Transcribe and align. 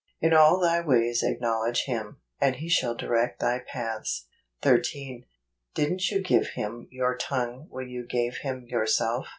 "In 0.19 0.33
all 0.33 0.59
thy 0.59 0.81
ways 0.81 1.21
acknowledge 1.21 1.83
him, 1.85 2.17
and 2.39 2.55
he 2.55 2.67
shall 2.69 2.95
direct 2.95 3.39
thy 3.39 3.59
paths" 3.59 4.25
13. 4.63 5.25
Didn't 5.75 6.09
you 6.09 6.21
give 6.23 6.47
Him 6.55 6.87
your 6.89 7.15
tongue 7.15 7.67
when 7.69 7.87
you 7.87 8.07
gave 8.07 8.37
Him 8.37 8.65
yourself 8.67 9.27